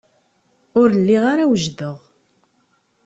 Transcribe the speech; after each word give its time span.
Ur 0.79 0.89
lliɣ 0.99 1.23
ara 1.33 1.49
wejdeɣ. 1.49 1.97